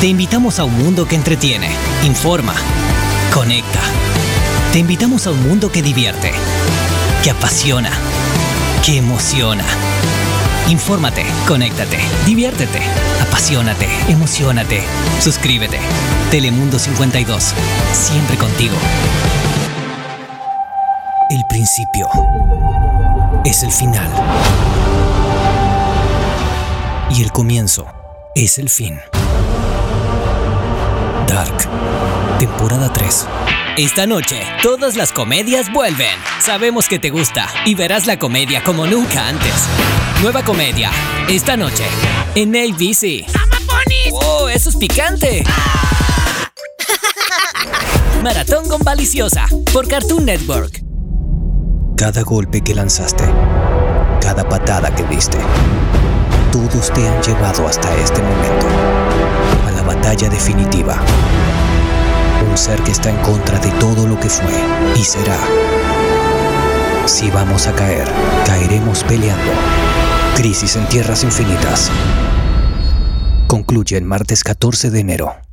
Te 0.00 0.08
invitamos 0.08 0.58
a 0.58 0.64
un 0.64 0.76
mundo 0.76 1.08
que 1.08 1.16
entretiene, 1.16 1.70
informa, 2.04 2.54
conecta. 3.32 3.80
Te 4.70 4.78
invitamos 4.78 5.26
a 5.26 5.30
un 5.30 5.48
mundo 5.48 5.72
que 5.72 5.80
divierte, 5.80 6.32
que 7.24 7.30
apasiona, 7.30 7.90
que 8.84 8.98
emociona. 8.98 9.64
Infórmate, 10.68 11.24
conéctate, 11.48 11.98
diviértete, 12.26 12.80
apasionate, 13.22 13.88
emocionate. 14.08 14.82
Suscríbete. 15.18 15.78
Telemundo 16.30 16.78
52. 16.78 17.54
Siempre 17.94 18.36
contigo. 18.36 18.76
El 21.30 21.42
principio 21.48 22.06
es 23.46 23.62
el 23.62 23.72
final. 23.72 24.12
Y 27.10 27.22
el 27.22 27.32
comienzo 27.32 27.86
es 28.34 28.58
el 28.58 28.68
fin. 28.68 29.00
Temporada 32.38 32.92
3. 32.92 33.26
Esta 33.78 34.06
noche, 34.06 34.42
todas 34.62 34.96
las 34.96 35.12
comedias 35.12 35.72
vuelven. 35.72 36.14
Sabemos 36.40 36.88
que 36.88 36.98
te 36.98 37.10
gusta 37.10 37.46
y 37.64 37.74
verás 37.74 38.06
la 38.06 38.18
comedia 38.18 38.62
como 38.62 38.86
nunca 38.86 39.28
antes. 39.28 39.54
Nueva 40.22 40.42
comedia, 40.42 40.90
esta 41.28 41.56
noche, 41.56 41.84
en 42.34 42.54
ABC. 42.54 43.26
¡Wow! 44.10 44.48
¡Eso 44.48 44.70
es 44.70 44.76
picante! 44.76 45.44
Maratón 48.22 48.68
con 48.68 48.82
Valiciosa, 48.82 49.46
por 49.72 49.88
Cartoon 49.88 50.24
Network. 50.24 50.82
Cada 51.96 52.22
golpe 52.22 52.60
que 52.60 52.74
lanzaste, 52.74 53.24
cada 54.20 54.46
patada 54.48 54.94
que 54.94 55.04
diste, 55.04 55.38
todos 56.52 56.92
te 56.92 57.08
han 57.08 57.22
llevado 57.22 57.66
hasta 57.66 57.94
este 57.96 58.22
momento, 58.22 58.66
a 59.66 59.70
la 59.70 59.82
batalla 59.82 60.28
definitiva. 60.28 61.00
Ser 62.56 62.82
que 62.82 62.90
está 62.90 63.10
en 63.10 63.16
contra 63.18 63.58
de 63.58 63.70
todo 63.72 64.06
lo 64.06 64.18
que 64.18 64.30
fue 64.30 64.54
y 64.96 65.04
será. 65.04 65.38
Si 67.04 67.30
vamos 67.30 67.66
a 67.66 67.72
caer, 67.74 68.08
caeremos 68.46 69.04
peleando. 69.04 69.52
Crisis 70.36 70.74
en 70.76 70.86
Tierras 70.88 71.22
Infinitas. 71.22 71.90
Concluye 73.46 73.98
el 73.98 74.04
martes 74.04 74.42
14 74.42 74.90
de 74.90 75.00
enero. 75.00 75.45